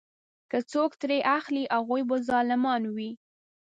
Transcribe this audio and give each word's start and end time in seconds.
که 0.51 0.57
څوک 0.71 0.91
یې 0.93 0.99
ترې 1.01 1.19
اخلي 1.37 1.63
هغوی 1.75 2.01
به 2.09 2.15
ظالمان 2.29 2.81
وي. 2.95 3.11